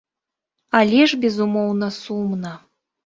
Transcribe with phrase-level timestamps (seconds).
[0.79, 2.55] Але ж, безумоўна, сумна.